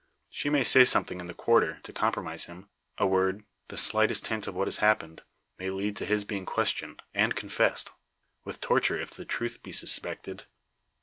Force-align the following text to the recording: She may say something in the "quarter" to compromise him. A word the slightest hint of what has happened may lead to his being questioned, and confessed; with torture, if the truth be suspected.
She 0.31 0.49
may 0.49 0.63
say 0.63 0.83
something 0.83 1.19
in 1.19 1.27
the 1.27 1.33
"quarter" 1.35 1.79
to 1.83 1.93
compromise 1.93 2.45
him. 2.45 2.67
A 2.97 3.05
word 3.05 3.43
the 3.67 3.77
slightest 3.77 4.25
hint 4.25 4.47
of 4.47 4.55
what 4.55 4.65
has 4.65 4.77
happened 4.77 5.21
may 5.59 5.69
lead 5.69 5.95
to 5.97 6.07
his 6.07 6.25
being 6.25 6.43
questioned, 6.47 7.03
and 7.13 7.35
confessed; 7.35 7.91
with 8.43 8.61
torture, 8.61 8.99
if 8.99 9.11
the 9.11 9.25
truth 9.25 9.61
be 9.61 9.71
suspected. 9.71 10.47